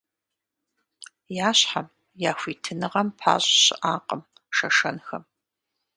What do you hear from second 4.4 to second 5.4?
шэшэнхэм.